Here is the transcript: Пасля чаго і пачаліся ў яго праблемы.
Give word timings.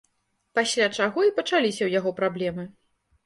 Пасля 0.59 0.87
чаго 0.97 1.19
і 1.27 1.33
пачаліся 1.39 1.79
ў 1.85 1.89
яго 1.99 2.15
праблемы. 2.21 2.67